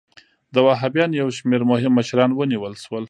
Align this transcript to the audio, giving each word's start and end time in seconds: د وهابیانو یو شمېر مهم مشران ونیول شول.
د 0.53 0.55
وهابیانو 0.67 1.19
یو 1.21 1.29
شمېر 1.37 1.61
مهم 1.71 1.91
مشران 1.99 2.29
ونیول 2.33 2.73
شول. 2.83 2.99